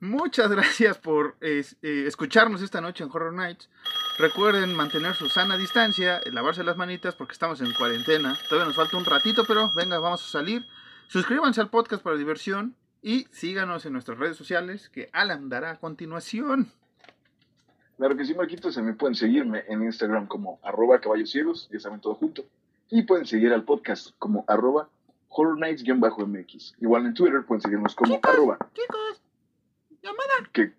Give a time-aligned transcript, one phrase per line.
[0.00, 3.70] Muchas gracias por eh, escucharnos esta noche en Horror Nights.
[4.18, 8.38] Recuerden mantener su sana distancia, lavarse las manitas porque estamos en cuarentena.
[8.48, 10.66] Todavía nos falta un ratito, pero venga, vamos a salir.
[11.08, 15.78] Suscríbanse al podcast para diversión y síganos en nuestras redes sociales que Alan dará a
[15.78, 16.70] continuación.
[17.96, 21.80] Claro que sí, Marquitos, se me pueden seguirme en Instagram como arroba caballos ciegos, ya
[21.80, 22.44] saben todo junto.
[22.90, 24.90] Y pueden seguir al podcast como arroba
[25.30, 26.74] Horror Nights-MX.
[26.80, 28.58] Igual en Twitter pueden seguirnos como arroba.
[28.74, 29.22] Chicos,
[30.06, 30.50] llamada.
[30.52, 30.72] ¿Qué,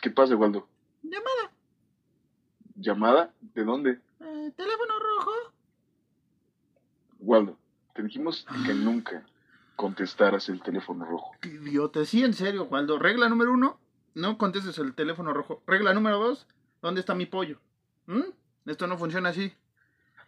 [0.00, 0.68] ¿Qué pasa, Waldo?
[1.02, 1.52] Llamada.
[2.76, 3.34] ¿Llamada?
[3.40, 4.00] ¿De dónde?
[4.20, 5.30] Eh, teléfono rojo.
[7.20, 7.58] Waldo,
[7.94, 9.24] te dijimos que nunca
[9.76, 11.32] contestaras el teléfono rojo.
[11.40, 12.98] Qué idiota, sí, en serio, Waldo.
[12.98, 13.78] Regla número uno,
[14.14, 15.62] no contestes el teléfono rojo.
[15.66, 16.46] Regla número dos,
[16.82, 17.60] ¿dónde está mi pollo?
[18.06, 18.22] ¿Mm?
[18.66, 19.52] Esto no funciona así.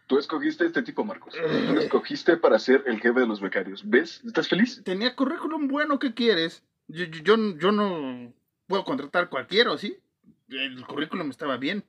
[0.07, 1.33] Tú escogiste este tipo, Marcos.
[1.33, 3.81] Tú lo escogiste para ser el jefe de los becarios.
[3.87, 4.21] ¿Ves?
[4.25, 4.81] ¿Estás feliz?
[4.85, 6.63] Tenía currículum bueno, ¿qué quieres?
[6.87, 8.33] Yo, yo, yo no
[8.67, 9.97] puedo contratar cualquiera, ¿sí?
[10.49, 11.83] El currículum estaba bien.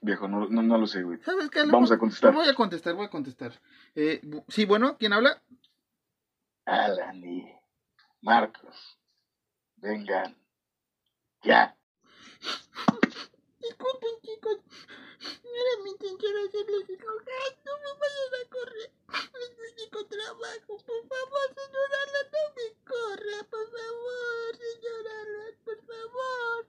[0.00, 1.18] Viejo, no, no, no lo sé, güey.
[1.22, 1.64] ¿Sabes qué?
[1.64, 2.32] Vamos a contestar.
[2.32, 3.60] Voy a contestar, voy a contestar.
[3.94, 5.42] Eh, sí, bueno, ¿quién habla?
[6.64, 7.52] Alan y
[8.22, 8.98] Marcos.
[9.76, 10.36] Vengan.
[11.42, 11.76] Ya.
[13.60, 14.58] Disculpen, chicos.
[15.42, 17.50] No era mi intención hacerlos enojar.
[17.64, 18.90] No me vayan a correr.
[19.14, 20.72] Es mi único trabajo.
[20.86, 23.38] Por favor, señora Alan, no me corra.
[23.50, 26.66] Por favor, señora Alan, por favor.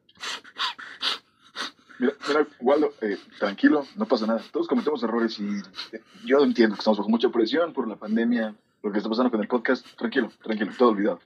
[2.59, 4.41] Waldo, eh, tranquilo, no pasa nada.
[4.51, 5.47] Todos cometemos errores y
[5.91, 9.31] eh, yo entiendo que estamos bajo mucha presión por la pandemia, lo que está pasando
[9.31, 9.85] con el podcast.
[9.97, 11.19] Tranquilo, tranquilo, todo olvidado.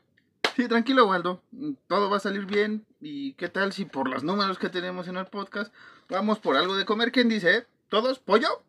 [0.55, 1.41] Sí, tranquilo, Waldo.
[1.87, 2.85] Todo va a salir bien.
[2.99, 5.73] ¿Y qué tal si por los números que tenemos en el podcast
[6.09, 7.11] vamos por algo de comer?
[7.11, 7.65] ¿Quién dice?
[7.87, 8.19] ¿Todos?
[8.19, 8.63] ¿Pollo?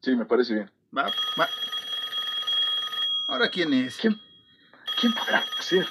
[0.00, 0.70] Sí, me parece bien.
[0.96, 1.04] Va,
[1.38, 1.48] va.
[3.28, 3.96] ¿Ahora quién es?
[3.98, 4.20] ¿Quién,
[5.00, 5.86] quién podrá ser?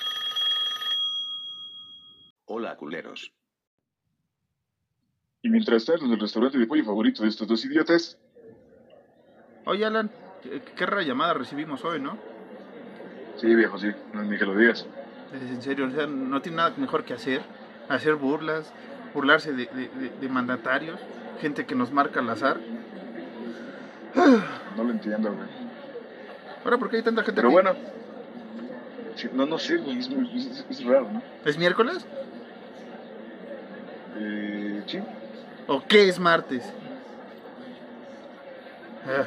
[2.45, 3.31] Hola, culeros.
[5.45, 8.17] Y mientras tanto, en el restaurante de pollo favorito de estos dos idiotas,
[9.65, 10.09] Oye, Alan,
[10.41, 12.17] qué, qué rara llamada recibimos hoy, ¿no?
[13.37, 14.87] sí, viejo, sí, no ni que lo digas.
[15.31, 17.41] Es en serio, o sea, no tiene nada mejor que hacer.
[17.89, 18.73] Hacer burlas,
[19.13, 20.99] burlarse de, de- de- de mandatarios,
[21.39, 22.57] gente que nos marca al azar.
[24.75, 25.47] No lo entiendo, güey.
[26.63, 27.53] Ahora, ¿por qué hay tanta gente Pero aquí?
[27.53, 27.75] bueno,
[29.33, 31.21] no, no sé, güey, es, es- es raro, ¿no?
[31.45, 32.03] ¿Es miércoles?
[34.17, 34.99] Eh, sí,
[35.67, 36.63] ¿O qué es martes?
[39.07, 39.25] Ah,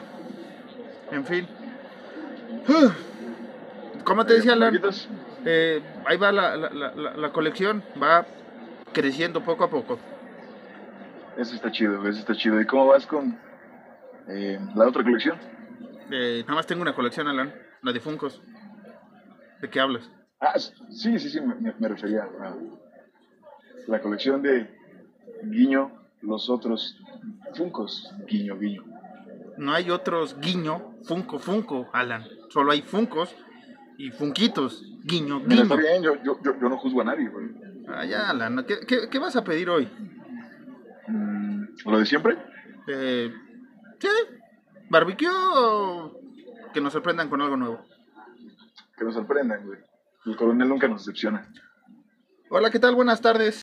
[1.13, 1.47] en fin.
[4.05, 4.81] Como te decía, Alan,
[5.45, 8.27] eh, ahí va la, la- la- la- colección, va
[8.93, 9.99] creciendo poco a poco.
[11.37, 12.61] Eso está chido, eso está chido.
[12.61, 13.39] ¿Y cómo vas con
[14.29, 15.39] eh, la otra colección?
[16.11, 18.41] Eh, nada más tengo una colección, Alan, la de Funcos.
[19.61, 20.11] ¿De qué hablas?
[20.41, 22.55] Ah, sí, sí, sí, me, me- me refería a
[23.87, 24.69] la colección de
[25.45, 26.97] Guiño, los otros
[27.55, 28.85] Funcos, Guiño, Guiño.
[29.57, 32.25] No hay otros guiño, Funko, Funko, Alan.
[32.49, 33.35] Solo hay Funcos
[33.97, 35.89] y Funquitos, guiño, Mira, está guiño.
[35.89, 37.49] bien, yo, yo, yo, no juzgo a nadie, güey.
[37.89, 39.89] Ah, ya, Alan, ¿qué, qué, qué vas a pedir hoy?
[41.09, 42.39] Mm, ¿Lo de siempre?
[42.87, 43.33] Eh,
[43.99, 44.09] ¿Sí?
[44.89, 46.21] ¿Barbecue o
[46.73, 47.85] que nos sorprendan con algo nuevo?
[48.97, 49.79] Que nos sorprendan, güey.
[50.27, 51.49] El coronel nunca nos decepciona.
[52.51, 52.95] Hola, ¿qué tal?
[52.95, 53.63] Buenas tardes.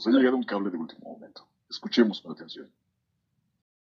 [0.00, 1.46] Nos ha llegado un cable de último momento.
[1.68, 2.70] Escuchemos con atención.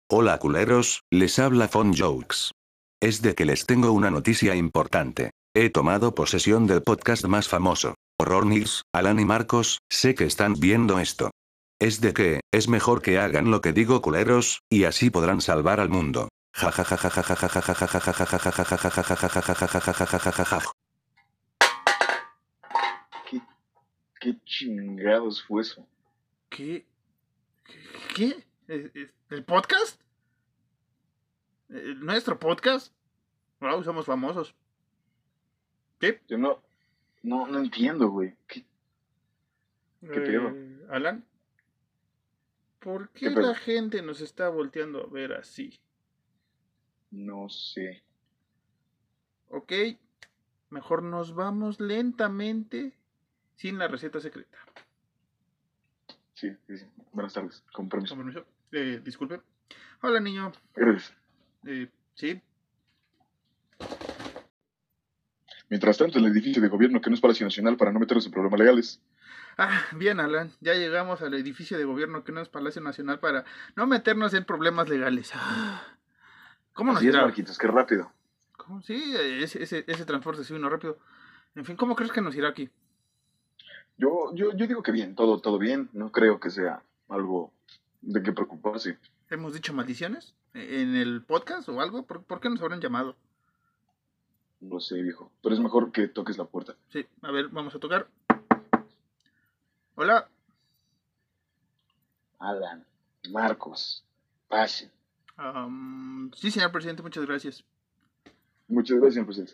[0.10, 2.52] Hola culeros, les habla Fon Jokes.
[3.00, 5.32] Es de que les tengo una noticia importante.
[5.54, 7.96] He tomado posesión del podcast más famoso.
[8.20, 11.32] Horror News, Alan y Marcos, sé que están viendo esto.
[11.80, 15.80] Es de que, es mejor que hagan lo que digo culeros, y así podrán salvar
[15.80, 16.28] al mundo.
[23.30, 23.42] ¿Qué,
[24.20, 25.88] ¿Qué chingados fue eso?
[26.50, 26.86] ¿Qué?
[28.16, 28.46] ¿Qué?
[28.68, 30.02] ¿Eh, eh, ¿El podcast?
[31.68, 32.94] ¿Nuestro podcast?
[33.60, 34.56] Wow, somos famosos.
[36.00, 36.22] ¿Qué?
[36.28, 36.62] Yo no,
[37.24, 38.36] no, no entiendo, güey.
[38.48, 38.66] ¿Qué-
[40.02, 40.50] ¿Qué pedo?
[40.56, 41.26] Eh, Alan,
[42.80, 45.78] ¿por qué, ¿Qué la gente nos está volteando a ver así?
[47.12, 48.02] No sé.
[49.50, 49.74] ¿Ok?
[50.70, 52.98] Mejor nos vamos lentamente
[53.56, 54.58] sin la receta secreta.
[56.40, 56.86] Sí, sí, sí.
[57.12, 57.62] Buenas tardes.
[57.74, 58.16] Con permiso.
[58.16, 58.46] Con permiso.
[58.72, 59.42] Eh, disculpe.
[60.02, 60.54] Hola, niño.
[60.74, 61.14] Gracias.
[61.66, 62.42] Eh, ¿Sí?
[65.68, 68.32] Mientras tanto, el edificio de gobierno que no es Palacio Nacional para no meternos en
[68.32, 69.02] problemas legales.
[69.58, 73.44] Ah, bien, Alan, ya llegamos al edificio de gobierno que no es Palacio Nacional para
[73.76, 75.32] no meternos en problemas legales.
[75.34, 75.84] Ah,
[76.72, 77.26] ¿Cómo nos Así es, irá?
[77.26, 78.14] Marquitos, qué rápido.
[78.56, 78.82] ¿Cómo?
[78.82, 81.00] Sí, ese, ese, ese transporte sí vino rápido.
[81.56, 82.70] En fin, ¿cómo crees que nos irá aquí?
[84.00, 85.90] Yo, yo, yo digo que bien, todo, todo bien.
[85.92, 87.52] No creo que sea algo
[88.02, 88.98] de qué preocuparse.
[89.30, 92.04] ¿Hemos dicho maldiciones en el podcast o algo?
[92.04, 93.18] ¿Por, por qué nos habrán llamado?
[94.62, 95.30] No sé, viejo.
[95.44, 96.76] Pero es mejor que toques la puerta.
[96.88, 98.08] Sí, a ver, vamos a tocar.
[99.96, 100.30] Hola.
[102.40, 102.86] Alan,
[103.32, 104.06] Marcos,
[104.48, 104.90] pasen.
[105.36, 107.66] Am, sí, señor presidente, muchas gracias.
[108.70, 109.54] Muchas gracias, señor presidente.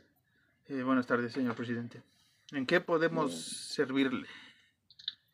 [0.68, 2.04] Eh, buenas tardes, señor presidente.
[2.52, 4.28] ¿En qué podemos servirle?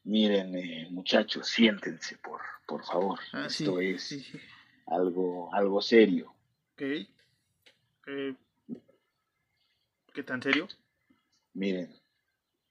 [0.04, 3.20] Miren, eh, muchachos, siéntense, por, por favor.
[3.34, 4.40] Ah, sí, Esto es sí, sí.
[4.88, 6.34] algo, algo serio.
[6.74, 6.82] Ok.
[8.08, 8.36] Eh,
[10.14, 10.68] ¿Qué tan serio?
[11.54, 11.94] Miren,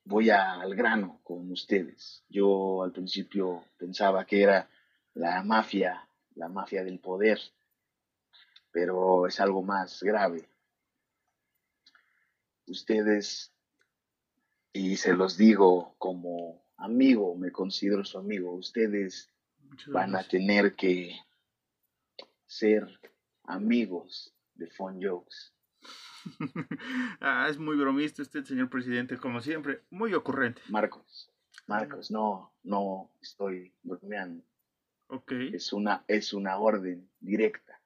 [0.04, 2.24] voy a- al grano con ustedes.
[2.28, 4.68] Yo al principio pensaba que era
[5.14, 7.40] la mafia, la mafia del poder,
[8.72, 10.48] pero es algo más grave.
[12.66, 13.52] Ustedes,
[14.72, 19.32] y se los digo como amigo, me considero su amigo, ustedes
[19.88, 21.16] van a tener que
[22.46, 22.86] ser
[23.44, 25.54] amigos de Fun Jokes.
[27.20, 29.82] ah, es muy bromista usted, señor presidente, como siempre.
[29.90, 30.60] Muy ocurrente.
[30.68, 31.30] Marcos,
[31.66, 34.44] Marcos, no, no estoy bromeando.
[35.08, 35.32] Ok.
[35.52, 37.80] Es una, es una orden directa.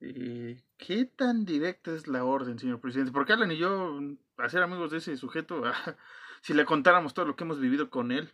[0.00, 3.12] Eh, ¿Qué tan directa es la orden, señor presidente?
[3.12, 3.98] Porque Alan y yo,
[4.44, 5.62] a ser amigos de ese sujeto,
[6.42, 8.30] si le contáramos todo lo que hemos vivido con él.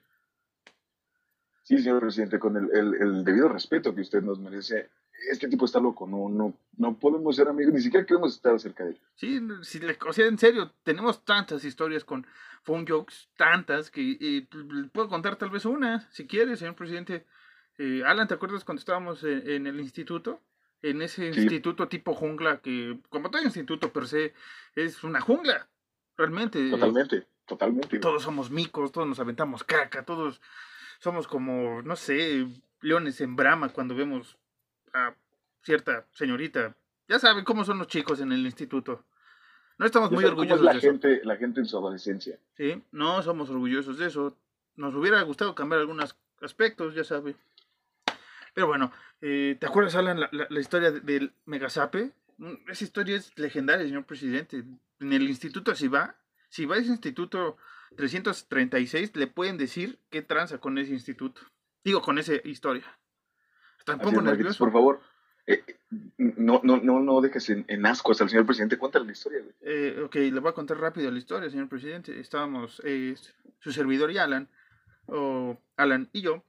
[1.63, 4.91] Sí, señor presidente, con el, el- el debido respeto que usted nos merece,
[5.31, 8.85] este tipo está loco, no, no, no podemos ser amigos, ni siquiera queremos estar cerca
[8.85, 9.01] de él.
[9.15, 12.27] Sí, si le, o sea, en serio, tenemos tantas historias con
[12.65, 17.25] phone jokes, tantas, que le puedo contar tal vez una, si quiere, señor presidente.
[17.79, 20.41] Eh, Alan, ¿te acuerdas cuando estábamos en, en el instituto?
[20.83, 21.41] En ese Sí.
[21.41, 24.35] instituto tipo jungla, que como todo instituto per se,
[24.75, 25.67] es una jungla,
[26.17, 26.71] realmente.
[26.71, 27.99] Totalmente, totalmente.
[27.99, 30.41] Todos somos micos, todos nos aventamos caca, todos
[31.01, 32.47] somos como, no sé,
[32.81, 34.39] leones en brama cuando vemos
[34.93, 35.15] a
[35.63, 36.75] cierta señorita.
[37.09, 39.05] Ya saben cómo son los chicos en el instituto.
[39.77, 40.87] No estamos muy cómo es orgullosos la de eso.
[40.89, 42.39] gente, la gente en su adolescencia.
[42.57, 44.37] Sí, no somos orgullosos de eso.
[44.77, 47.35] Nos hubiera gustado cambiar algunos aspectos, ya sabe.
[48.55, 52.13] Pero bueno, eh, ¿te acuerdas, Alan, la, la- la historia de- del Megazape?
[52.39, 54.65] Mm, Esa historia es legendaria, señor presidente.
[55.01, 56.17] En el instituto, si va,
[56.49, 57.57] si va a ese instituto
[57.97, 61.41] 336, le pueden decir qué tranza con ese instituto.
[61.85, 62.85] Digo, con esa historia.
[63.79, 64.59] Hasta pongo es, nervioso.
[64.59, 65.01] por favor,
[65.47, 65.77] eh, eh,
[66.17, 69.55] no, no, no, no dejes en, en ascuas al señor presidente, cuéntale la historia, güey.
[69.61, 72.19] Eh, ok, le voy a contar rápido la historia, señor presidente.
[72.19, 73.15] Estábamos, eh,
[73.61, 74.49] su servidor y Alan,
[75.07, 76.43] o Alan y yo,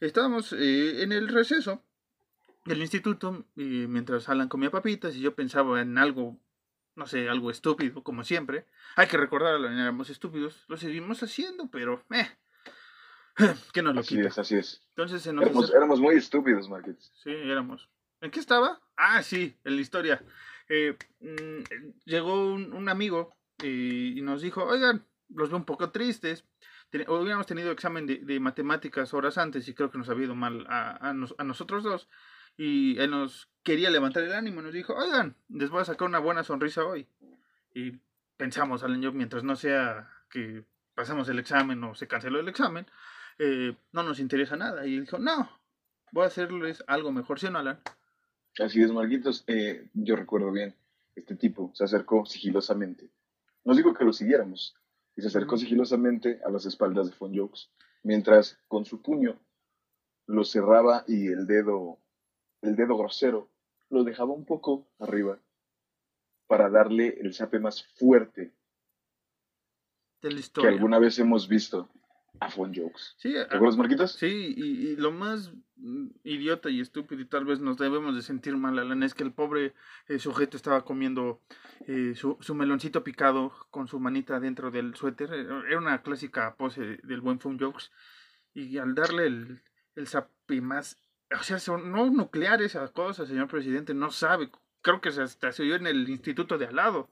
[0.00, 1.82] estábamos en el receso
[2.68, 6.38] del instituto, y mientras Alan comía papitas y yo pensaba en algo,
[6.94, 8.66] no sé, algo estúpido, como siempre.
[8.96, 12.28] Hay que recordar, éramos estúpidos, lo seguimos haciendo, pero, eh,
[13.72, 14.28] que nos lo Así quita.
[14.28, 14.82] es, así es.
[14.90, 17.12] Entonces se nos Éramos, muy estúpidos, Marquitos.
[17.22, 17.88] Sí, éramos.
[18.20, 18.80] ¿En qué estaba?
[18.96, 20.24] Ah, sí, en la historia.
[20.68, 21.62] Eh, mm,
[22.04, 26.44] llegó un, un amigo eh, y nos dijo, oigan, los veo un poco tristes.
[26.90, 30.34] Ten- hubiéramos tenido examen de, de matemáticas horas antes y creo que nos había ido
[30.34, 32.08] mal a, a nos- a nosotros dos.
[32.58, 36.18] Y él nos quería levantar el ánimo nos dijo, oigan, les voy a sacar una
[36.18, 37.06] buena sonrisa hoy.
[37.72, 37.92] Y
[38.36, 42.86] pensamos, Alan yo, mientras no sea que pasamos el examen o se canceló el examen,
[43.38, 44.86] eh, no nos interesa nada.
[44.86, 45.48] Y él dijo, no,
[46.12, 47.80] voy a hacerles algo mejor, ¿sí o no, Alan?
[48.58, 49.44] Así es, Marquitos.
[49.46, 50.74] Eh, yo recuerdo bien,
[51.14, 53.08] este tipo se acercó sigilosamente.
[53.64, 54.74] Nos dijo que lo siguiéramos.
[55.14, 57.70] Y se acercó sigilosamente a las espaldas de Fon Jokes,
[58.02, 59.38] mientras con su puño
[60.26, 61.98] lo cerraba y el dedo,
[62.62, 63.50] el dedo grosero,
[63.90, 65.38] lo dejaba un poco arriba
[66.46, 68.52] para darle el zape más fuerte
[70.22, 70.70] De la que historia.
[70.70, 71.88] alguna vez hemos visto
[72.40, 73.14] a Fon Jokes.
[73.18, 74.12] Sí, ¿Te a- acuerdas, Marquitos?
[74.12, 78.22] sí y, y lo más mm, idiota y estúpido y tal vez nos debemos de
[78.22, 79.74] sentir mal, Alan, es que el pobre
[80.08, 81.40] eh, sujeto estaba comiendo
[81.86, 85.32] eh, su, su meloncito picado con su manita dentro del suéter.
[85.32, 87.90] Era una clásica pose del buen Phone Jokes.
[88.54, 89.62] Y al darle el,
[89.94, 90.96] el zape más...
[91.38, 94.50] O sea, son- no nuclear esa cosa, señor presidente, no sabe.
[94.82, 97.10] Creo que se, hasta se oyó en el instituto de al lado.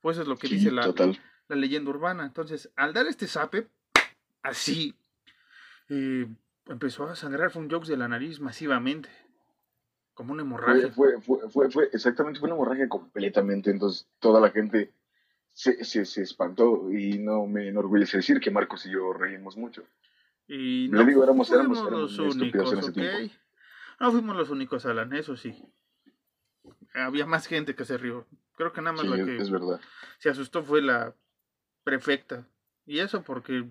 [0.00, 1.18] Pues eso es lo que Sí, dice la, total.
[1.48, 2.24] la leyenda urbana.
[2.26, 3.68] Entonces, al dar este zape,
[4.42, 4.94] así,
[5.88, 6.26] eh,
[6.66, 9.08] empezó a sangrar Fun Jokes de la nariz masivamente.
[10.14, 10.90] Como una hemorragia.
[10.92, 13.70] fue, fue, fue, fue- exactamente, fue una hemorragia completamente.
[13.70, 14.92] Entonces, toda la gente
[15.52, 19.84] se, se, se espantó y no me enorgullece decir que Marcos y yo reímos mucho.
[20.48, 22.94] Y no digo, éramos- éramos- éramos los únicos, en ese ¿ok?
[22.94, 23.34] tiempo.
[24.00, 25.62] No fuimos los únicos, Alan, eso sí.
[26.94, 28.26] Había más gente que se rió.
[28.56, 29.80] Creo que nada más Sí, la que es verdad.
[30.18, 31.14] se asustó fue la
[31.84, 32.46] prefecta.
[32.86, 33.68] Y eso porque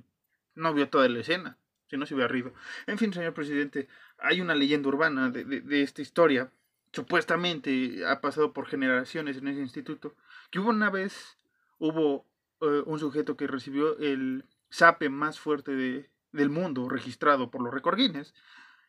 [0.56, 2.54] no vio toda la escena, si no se hubiera rido.
[2.88, 3.88] En fin, señor presidente,
[4.18, 6.52] hay una leyenda urbana de, de- de esta historia.
[6.94, 10.16] Supuestamente ha pasado por generaciones en ese instituto.
[10.50, 11.38] Que hubo una vez,
[11.78, 12.26] hubo
[12.62, 17.74] eh, un sujeto que recibió el sape más fuerte de- del mundo registrado por los
[17.74, 18.34] Record Guinness.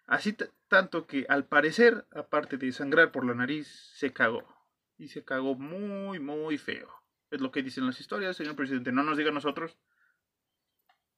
[0.06, 0.36] Así
[0.68, 4.44] tanto que al parecer, aparte de sangrar por la nariz, se cagó.
[4.98, 6.88] Y se cagó muy, muy feo.
[7.30, 8.92] Es lo que dicen las historias, señor presidente.
[8.92, 9.78] No nos diga a nosotros.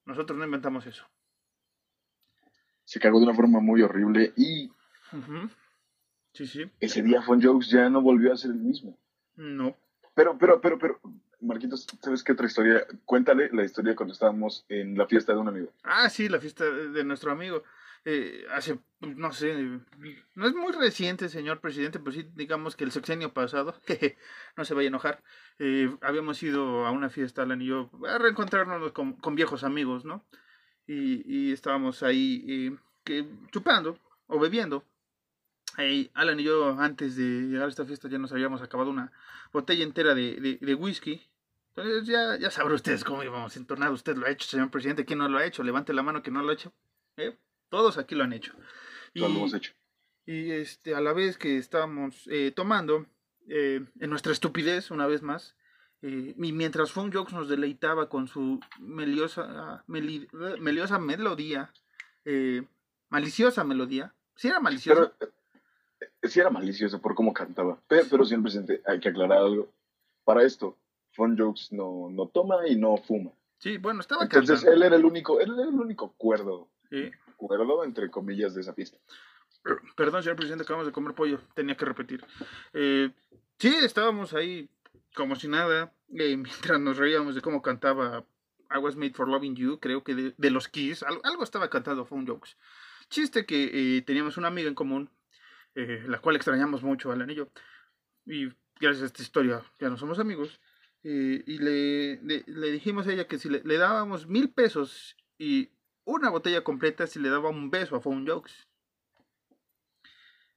[0.04, 1.04] Nosotros no inventamos eso.
[2.84, 4.70] Se cagó de una forma muy horrible y.
[6.32, 6.70] Sí, sí.
[6.80, 8.98] ese día Fun Jokes ya no volvió a ser el mismo.
[9.36, 9.76] No.
[10.14, 11.00] Pero, pero, pero, pero,
[11.40, 12.86] Marquitos, ¿sabes qué otra historia?
[13.04, 15.72] Cuéntale la historia cuando estábamos en la fiesta de un amigo.
[15.82, 17.62] Ah, sí, la fiesta de nuestro amigo.
[18.06, 19.80] Eh, hace, no sé,
[20.34, 24.18] no es muy reciente, señor presidente, pero sí, digamos que el sexenio pasado, jeje,
[24.56, 25.22] no se vaya a enojar,
[25.58, 30.04] eh, habíamos ido a una fiesta, Alan y yo, a reencontrarnos con, con viejos amigos,
[30.04, 30.24] ¿no?
[30.86, 34.84] Y, y estábamos ahí eh, que, chupando o bebiendo.
[35.78, 39.12] Eh, Alan y yo, antes de llegar a esta fiesta, ya nos habíamos acabado una
[39.52, 41.22] botella entera de, de, de whisky.
[41.68, 43.96] Entonces ya, ya sabrán ustedes cómo íbamos entonados.
[44.00, 45.04] Usted lo ha hecho, señor presidente.
[45.04, 45.64] ¿Quién no lo ha hecho?
[45.64, 46.72] Levante la mano que no lo ha hecho.
[47.16, 47.36] ¿Eh?
[47.74, 48.52] Todos aquí lo han hecho.
[49.16, 49.72] Todo lo hemos hecho.
[50.26, 53.06] y este, a la vez que estábamos eh, tomando,
[53.48, 55.56] eh, en nuestra estupidez, una vez más,
[56.00, 56.92] eh, y mientras
[57.32, 61.72] nos deleitaba con su meliosa, meli- eh, meliosa melodía,
[62.24, 62.62] eh,
[63.08, 65.12] maliciosa melodía, ¿sí era maliciosa?
[65.18, 65.32] Pero
[66.22, 67.82] eh, sí era malicioso por cómo cantaba.
[67.88, 69.68] Pero, pero presidente, hay que aclarar algo.
[70.22, 70.78] Para esto,
[71.10, 73.32] Fun Jokes no, no toma y no fuma.
[73.58, 74.76] sí, bueno, estaba Entonces cantando.
[74.76, 77.10] él era el único, él era el único cuerdo, sí.
[77.46, 78.98] Cuerdo entre comillas de esa fiesta.
[79.96, 81.40] Perdón, señor presidente, acabamos de comer pollo.
[81.54, 82.24] Tenía que repetir.
[82.74, 83.10] Eh,
[83.58, 84.68] sí, estábamos ahí
[85.14, 85.92] como si nada.
[86.18, 88.24] eh, mientras nos reíamos de cómo cantaba
[88.74, 91.02] I Was Made for Loving You, creo que de, de los Kiss.
[91.02, 92.56] Algo, algo estaba cantando Phone Jokes.
[93.08, 95.10] Chiste que eh, teníamos una amiga en común,
[95.74, 97.48] eh, la cual extrañamos mucho, Alan y yo.
[98.26, 98.48] Y
[98.80, 100.60] gracias a esta historia ya no somos amigos.
[101.04, 105.16] eh, y le, le, le dijimos a ella que si le, le dábamos mil pesos
[105.38, 105.70] y
[106.04, 108.52] una botella completa, si le daba un beso a Phone Jokes.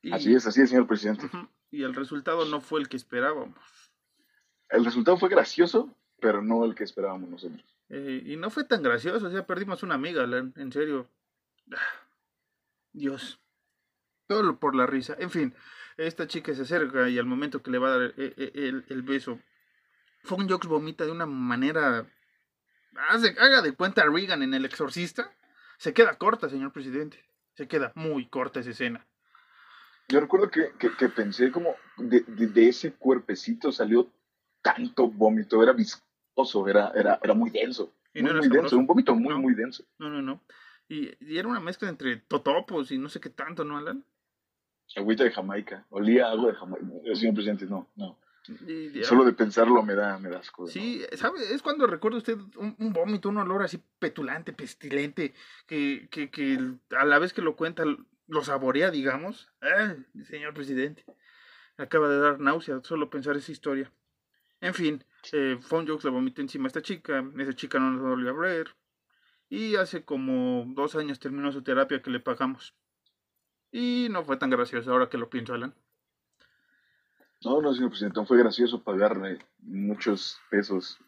[0.01, 1.29] Y- Así es, así es, señor presidente.
[1.71, 3.57] Y el resultado no fue el que esperábamos.
[4.69, 7.63] El resultado fue gracioso, pero no el que esperábamos nosotros.
[7.89, 11.09] Eh, y no fue tan gracioso, o sea, perdimos una amiga, en serio.
[11.73, 12.07] Ah,
[12.91, 13.39] Dios.
[14.27, 15.15] Todo por la risa.
[15.19, 15.53] En fin,
[15.95, 18.85] esta chica se acerca y al momento que le va a dar eh, eh, el,
[18.89, 19.39] el beso,
[20.23, 22.05] Fong Jokes vomita de una manera...
[22.97, 25.31] Haga de cuenta a Reagan en El Exorcista.
[25.77, 27.23] Se queda corta, señor presidente.
[27.53, 29.05] Se queda muy corta esa escena.
[30.09, 34.09] Yo recuerdo que, que, que pensé como de, de- de ese cuerpecito salió
[34.61, 37.93] tanto vómito, era viscoso, era, era, era muy denso.
[38.13, 39.39] Y muy, no era muy denso, un vómito muy, No.
[39.39, 39.83] muy denso.
[39.99, 40.41] No, no, no.
[40.87, 44.03] Y, y era una mezcla entre totopos y no sé qué tanto, ¿no, Alan?
[44.95, 46.85] Agüita de Jamaica, olía a agua de Jamaica.
[47.13, 48.17] Señor presidente, no, no.
[48.67, 50.63] Y- Solo de pensarlo me da, me da asco.
[50.63, 50.67] ¿no?
[50.69, 51.39] Sí, ¿sabe?
[51.53, 55.33] Es cuando recuerda usted un, un vómito, un olor así petulante, pestilente,
[55.65, 56.59] que, que, que
[56.97, 57.83] a la vez que lo cuenta
[58.27, 59.49] lo saborea, digamos.
[59.61, 61.05] Ay, señor presidente,
[61.77, 63.91] acaba de dar náusea solo pensar esa historia.
[64.59, 68.01] En fin, eh, Phone Jokes le vomitó encima a esta chica, esa chica no nos
[68.01, 68.75] volvió a ver,
[69.49, 72.73] y hace como dos años terminó su terapia que le pagamos.
[73.71, 75.75] Y no fue tan gracioso ahora que lo pienso, Alan.
[77.43, 80.99] No, no, señor presidente, fue gracioso pagarle muchos pesos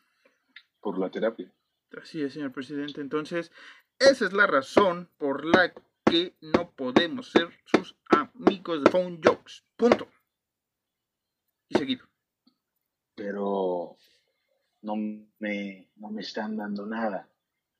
[0.80, 1.52] por la terapia.
[2.00, 3.02] Así es, señor presidente.
[3.02, 3.52] Entonces,
[3.98, 5.74] esa es la razón por la
[6.06, 9.64] que no podemos ser sus amigos de Phone Jokes.
[9.76, 10.08] Punto.
[11.70, 12.06] Y seguido.
[13.16, 13.98] Pero
[14.82, 14.96] no
[15.40, 17.28] me, no me están dando nada.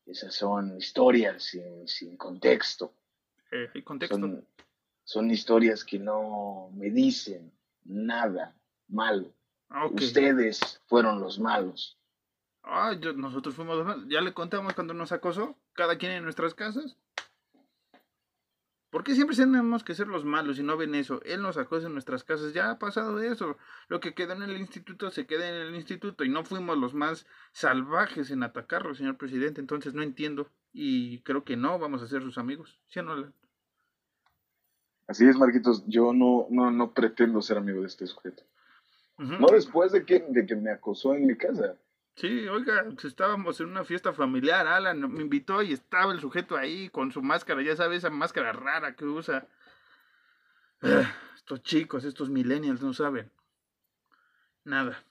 [0.06, 2.94] Esas son historias sin, sin contexto.
[3.51, 4.18] Eh, hay contexto.
[4.18, 4.48] Son,
[5.03, 7.51] son historias que no me dicen
[7.89, 8.55] nada
[8.88, 9.34] malo.
[9.69, 9.88] Ah.
[9.88, 11.98] Ustedes fueron los malos.
[12.63, 14.05] Ah, yo- nosotros fuimos los malos.
[14.08, 15.58] Ya le contamos cuando nos acosó.
[15.74, 16.98] Cada quien en nuestras casas.
[18.91, 21.22] ¿Por qué siempre tenemos que ser los malos y no ven eso?
[21.24, 22.53] Él nos acosa en nuestras casas.
[22.53, 23.55] Ya ha pasado eso.
[23.88, 26.24] Lo que quedó en el instituto se queda en el instituto.
[26.24, 29.62] Y no fuimos los más salvajes en atacarlo, señor presidente.
[29.62, 30.50] Entonces no entiendo.
[30.74, 32.79] Y creo que no vamos a ser sus amigos.
[32.88, 33.31] ¿Sí o no?
[35.09, 35.83] Así es, Marquitos.
[35.87, 38.43] Yo no, no, no pretendo ser amigo de este sujeto.
[39.17, 41.75] No después de que, de que me acosó en mi casa.
[42.15, 46.55] Sí, oiga, pues, estábamos en una fiesta familiar, Alan me invitó y estaba el sujeto
[46.55, 49.47] ahí con su máscara, ya sabes, esa máscara rara que usa.
[51.35, 53.31] Estos chicos, estos millennials no saben
[54.63, 55.03] nada.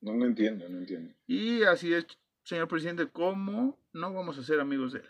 [0.00, 1.14] No, no entiendo, no entiendo.
[1.26, 2.06] Y así es,
[2.42, 5.08] señor presidente, ¿cómo no vamos a ser amigos de él?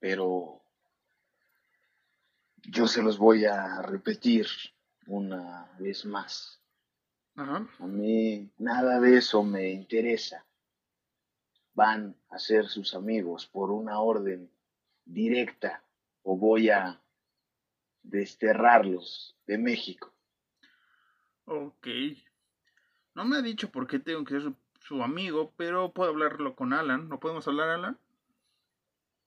[0.00, 0.61] Pero
[2.64, 4.46] yo se los voy a repetir
[5.06, 6.60] una vez más.
[7.34, 7.66] Ajá.
[7.78, 10.44] A mí nada de eso me interesa.
[11.74, 14.50] Van a ser sus amigos por una orden
[15.04, 15.82] directa
[16.22, 17.00] o voy a
[18.02, 20.12] desterrarlos de México.
[21.44, 21.86] Ok.
[23.14, 26.54] No me ha dicho por qué tengo que ser su, su amigo, pero puedo hablarlo
[26.54, 27.08] con Alan.
[27.08, 27.98] ¿No podemos hablar, Alan?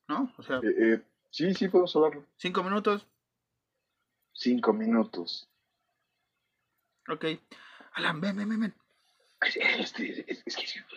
[0.07, 0.31] ¿No?
[0.37, 1.01] O sea, Eh, eh,
[1.31, 2.25] sí, sí, podemos hablarlo.
[2.37, 3.07] cinco minutos.
[4.35, 5.47] Cinco minutos.
[7.07, 7.25] Ok.
[7.93, 8.75] Alan, ven, ven, ven, ven.
[9.41, 10.89] Este, es, es que sí, ¿Por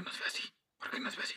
[0.00, 0.42] qué nos ve así?
[0.78, 1.34] ¿Por qué nos ve así?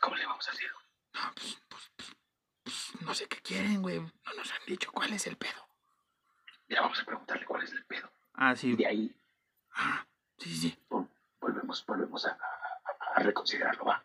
[0.00, 0.70] ¿Cómo le vamos a hacer?
[1.14, 2.16] No, pues, pues, pues,
[2.62, 4.00] pues, no sé qué quieren, güey.
[4.00, 5.66] No nos han dicho cuál es el pedo.
[6.68, 8.10] Mira, vamos a preguntarle cuál es el pedo.
[8.34, 8.72] Ah, sí.
[8.72, 9.16] Y de ahí
[9.76, 10.06] Ah,
[10.38, 10.78] sí, sí, sí.
[10.88, 11.08] vol-
[11.40, 14.04] volvemos, volvemos a, a- a reconsiderarlo, va.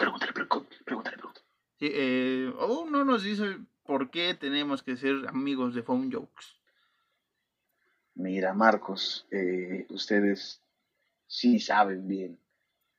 [0.00, 1.16] Pregúntale, pregúntale, pregúntale.
[1.78, 6.56] Sí, eh, aún no nos dice por qué tenemos que ser amigos de Phone Jokes.
[8.14, 10.62] Mira, Marcos, eh, ustedes
[11.26, 12.38] sí saben bien.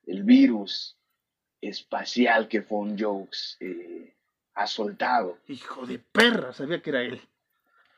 [0.05, 0.95] El virus
[1.59, 4.15] espacial que Phone Jokes eh,
[4.53, 5.39] ha soltado.
[5.47, 7.19] Hijo de perra, sabía que era él.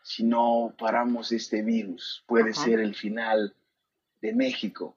[0.02, 2.64] Si no paramos este virus, puede Ajá.
[2.64, 3.54] ser el final
[4.22, 4.96] de México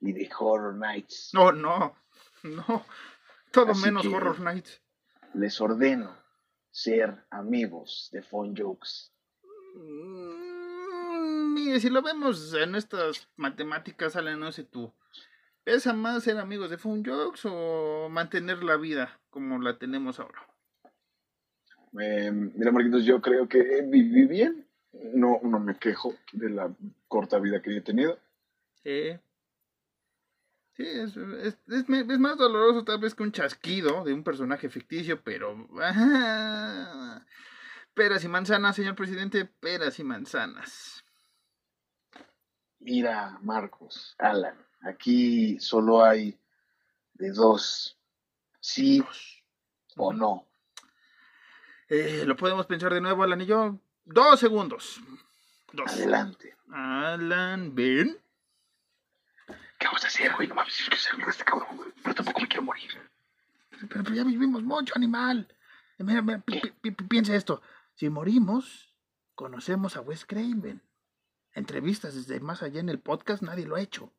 [0.00, 1.30] y de Horror Nights.
[1.34, 1.94] No, no,
[2.42, 2.84] no.
[3.50, 4.82] Todo Así menos Horror Nights.
[5.34, 6.16] Les ordeno
[6.70, 9.12] ser amigos de Phone Jokes.
[9.74, 10.48] Mm,
[11.54, 14.92] Mire, si lo vemos en estas matemáticas, Alan, no sé tú.
[15.64, 20.46] ¿Pesa más ser amigos de Phone Jokes o mantener la vida como la tenemos ahora?
[22.00, 24.66] Eh, mira, Marquitos, yo creo que viví bien.
[24.92, 26.74] No, no me quejo de la
[27.08, 28.18] corta vida que he tenido.
[28.82, 29.18] Sí.
[30.78, 35.20] Sí, es, es, es más doloroso tal vez que un chasquido de un personaje ficticio,
[35.24, 35.66] pero...
[37.94, 41.04] Peras y manzanas, señor presidente, peras y manzanas.
[42.78, 46.38] Mira, Marcos, Alan, aquí solo hay
[47.14, 47.98] de dos,
[48.60, 49.04] sí
[49.96, 50.46] o no.
[51.88, 53.80] Eh, Lo podemos pensar de nuevo, Alan y yo.
[54.04, 55.00] Dos segundos.
[55.72, 55.92] Dos.
[55.92, 56.56] Adelante.
[56.70, 58.16] Alan, ven.
[59.78, 60.48] ¿Qué vamos a hacer, güey?
[60.48, 61.90] No mames, es que se este cabrón, güey.
[62.02, 62.90] Pero tampoco me quiero morir.
[63.70, 65.46] Pero, pero ya vivimos mucho, animal.
[65.98, 67.62] Mira, mira, pi- pi- pi- piensa esto.
[67.94, 68.94] Si morimos,
[69.34, 70.82] conocemos a Wes Craven.
[71.52, 74.12] Entrevistas desde más allá en el podcast, nadie lo ha hecho.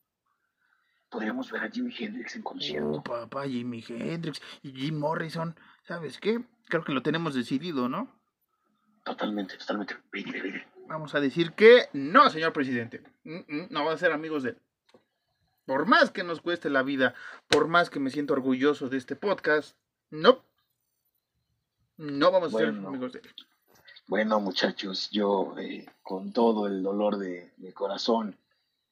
[1.10, 2.89] Podríamos ver a Jimi Hendrix en concierto.
[2.91, 5.56] Oh, papá, Jimi Hendrix y Jim Morrison.
[5.84, 6.43] ¿Sabes qué?
[6.67, 8.13] Creo que lo tenemos decidido, ¿no?
[9.04, 9.98] Totalmente, totalmente.
[10.12, 10.67] Vete, vete.
[10.88, 13.02] Vamos a decir que no, señor presidente.
[13.24, 14.58] Mm, mm, No van a ser amigos de él.
[15.69, 17.13] Por más que nos cueste la vida,
[17.47, 19.77] por más que me siento orgulloso de este podcast,
[20.10, 20.43] no.
[21.95, 23.29] No vamos a ser amigos de él.
[24.08, 28.36] Bueno, muchachos, yo eh, con todo el dolor de mi corazón,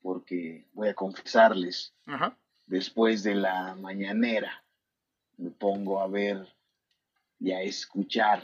[0.03, 2.37] porque voy a confesarles, Ajá.
[2.67, 4.63] después de la mañanera,
[5.37, 6.47] me pongo a ver
[7.39, 8.43] y a escuchar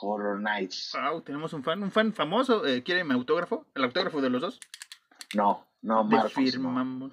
[0.00, 0.90] Horror Nights.
[1.00, 2.66] Wow, tenemos un fan, un fan famoso.
[2.66, 3.64] Eh, ¿Quiere mi autógrafo?
[3.76, 4.60] ¿El autógrafo de los dos?
[5.36, 6.36] No, no, Marcos.
[6.36, 6.44] no.
[6.50, 7.12] firmamos.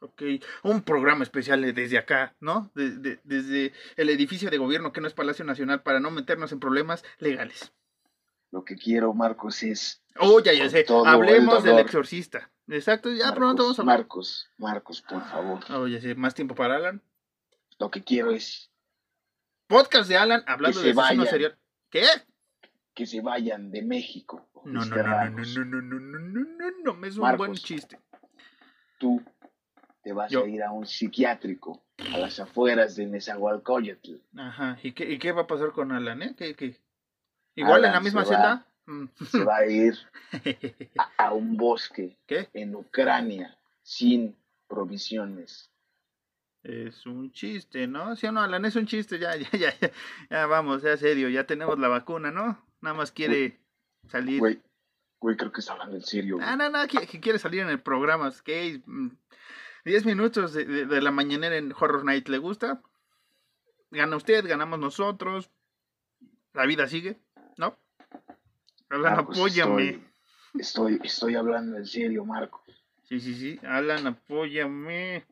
[0.00, 0.22] Ok.
[0.62, 2.70] Un programa especial desde acá, ¿no?
[2.74, 6.52] De- de- desde el edificio de gobierno que no es Palacio Nacional para no meternos
[6.52, 7.72] en problemas legales.
[8.50, 10.02] Lo que quiero, Marcos, es.
[10.18, 10.84] Oh, ya, ya sé.
[11.06, 12.50] Hablemos del exorcista.
[12.66, 13.98] Exacto, ya Marcos, pronto vamos a hablar.
[13.98, 15.60] Marcos, Marcos, por favor.
[15.70, 16.14] Oh, ya sé.
[16.14, 17.02] Más tiempo para Alan.
[17.78, 18.70] Lo que quiero es
[19.66, 21.58] Podcast de Alan hablando de se asesino serial.
[21.90, 22.04] ¿Qué?
[22.94, 24.48] que se vayan de México.
[24.64, 25.56] No, no, no, no, no, desterrados.
[25.56, 27.46] no, no, no, no, no, no, no, me es un Marcos.
[27.46, 27.98] buen chiste.
[28.98, 29.22] Tú
[30.02, 30.44] te vas Yo.
[30.44, 31.82] a ir a un psiquiátrico
[32.12, 34.14] a las afueras de Nezahualcóyotl.
[34.36, 34.78] Ajá.
[34.82, 36.34] ¿Y qué, ¿Y qué va a pasar con Alan, eh?
[36.36, 36.76] ¿Qué, qué?
[37.54, 38.66] ¿Igual en la misma celda?
[38.86, 39.04] Mm.
[39.30, 39.94] Se va a ir
[40.96, 42.48] a, a un bosque ¿Qué?
[42.54, 44.36] en Ucrania sin
[44.68, 45.70] provisiones.
[46.62, 48.16] Es un chiste, ¿no?
[48.16, 48.64] ¿Sí o no, Alan?
[48.66, 49.90] Es un chiste, ya, ya, ya, ya,
[50.30, 52.62] ya vamos, ya serio, ya tenemos la vacuna, ¿no?
[52.82, 53.58] Nada más quiere
[54.08, 54.40] salir.
[54.40, 54.60] Güey,
[55.20, 56.36] güey, creo que está hablando en serio.
[56.36, 56.46] güey.
[56.46, 58.82] Ah, no, no, que, que quiere salir en el programa, es que
[59.84, 62.82] 10 minutos de, de- de la mañanera en Horror Night, ¿le gusta?
[63.90, 65.50] Gana usted, ganamos nosotros,
[66.52, 67.18] la vida sigue,
[67.56, 67.76] ¿no?
[68.88, 69.88] Alan, Marcos, apóyame.
[69.88, 72.64] Estoy, estoy, estoy hablando en serio, Marco.
[73.04, 73.58] Sí, sí, sí.
[73.66, 75.24] Alan, apóyame.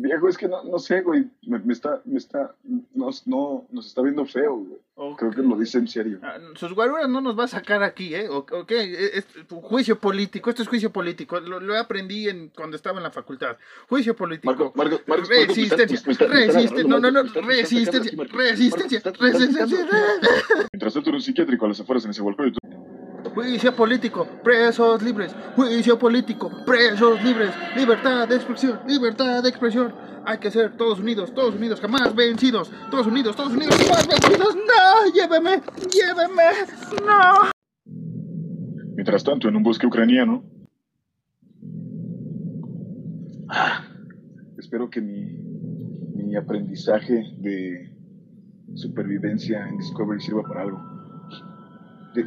[0.00, 1.24] Viejo, es que no, no sé, güey.
[1.44, 2.54] Me, me está, me está,
[2.94, 5.16] nos, no, nos está viendo feo, güey.
[5.16, 6.20] Creo que lo dice en serio.
[6.22, 8.28] Ah, Sus guaruras no nos va a sacar aquí, ¿eh?
[8.28, 12.76] O- Ok, es, es juicio político, esto es juicio político, lo, lo aprendí en, cuando
[12.76, 13.56] estaba en la facultad.
[13.88, 14.46] Juicio político.
[14.52, 19.88] Marco, Marco, Marco, resistencia, resistencia, no, no, no, resistencia, resistencia, resistencia.
[20.72, 22.54] Mientras tanto en un psiquiátrico a las afueras en ese volcán.
[23.34, 29.94] Juicio político, presos libres, juicio político, presos libres, libertad de expresión, libertad de expresión.
[30.24, 34.56] Hay que ser todos unidos, todos unidos, jamás vencidos, todos unidos, todos unidos, jamás vencidos.
[34.56, 36.44] No, lléveme, lléveme,
[37.06, 37.50] no.
[38.94, 40.42] Mientras tanto, en un bosque ucraniano.
[44.58, 45.38] Espero que mi,
[46.14, 47.96] mi aprendizaje de
[48.74, 50.97] supervivencia en Discovery sirva para algo.
[52.14, 52.26] De-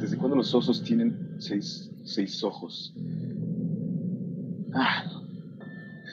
[0.00, 2.92] ¿Desde cuándo los osos tienen seis, seis ojos?
[4.74, 5.04] Ah.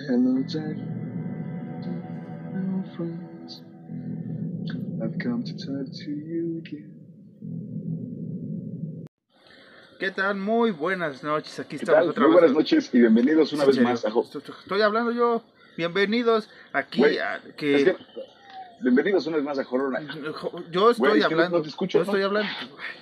[0.09, 0.77] Hello, Jack.
[2.53, 3.63] Hello, friends.
[5.01, 6.93] I've come to talk to you again.
[9.99, 10.35] ¿Qué tal?
[10.35, 11.59] Muy buenas noches.
[11.59, 12.09] Aquí ¿Qué estamos tal?
[12.09, 12.41] otra Muy vez.
[12.41, 13.89] buenas noches y bienvenidos una ¿En vez serio?
[13.89, 15.43] más a Estoy, hablando yo.
[15.75, 17.95] Bienvenidos aquí a Es que,
[18.81, 20.09] bienvenidos una vez más a Horror Night.
[20.71, 21.57] yo estoy Güey, hablando.
[21.57, 22.11] no te escucho, yo ¿no?
[22.11, 22.49] estoy hablando.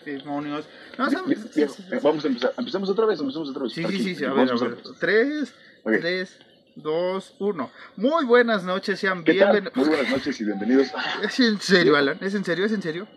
[0.06, 0.66] Ay, demonios.
[0.98, 1.54] No, ¿sabes?
[1.56, 2.54] bien, bien, Vamos a empezar.
[2.58, 3.74] Empezamos otra vez, empezamos otra vez.
[3.74, 4.78] Sí, sí, sí, sí, a ver, a ver.
[5.00, 5.94] Tres, Ok.
[6.00, 6.38] tres,
[6.76, 7.72] dos, uno.
[7.96, 9.76] Muy buenas noches, sean bienvenidos.
[9.76, 10.88] Muy buenas noches y bienvenidos.
[11.24, 13.08] Es en serio, Alan, es en serio, es en serio.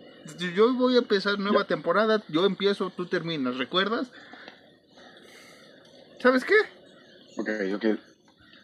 [0.55, 4.11] Yo voy a empezar nueva temporada, yo empiezo, tú terminas, ¿recuerdas?
[6.21, 6.53] ¿Sabes qué?
[7.37, 7.85] Ok, ok.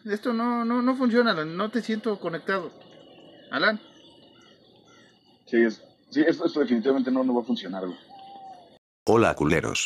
[0.04, 2.70] Esto no, no, no funciona, no te siento conectado.
[3.50, 3.80] Alan,
[5.46, 5.80] Sí, es,
[6.10, 7.86] sí esto, esto definitivamente no, no va a funcionar.
[7.86, 7.98] güey.
[9.06, 9.84] Hola culeros.